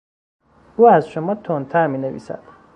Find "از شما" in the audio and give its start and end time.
0.87-1.35